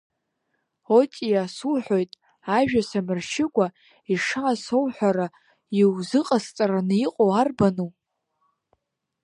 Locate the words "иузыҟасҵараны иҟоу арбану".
5.79-7.89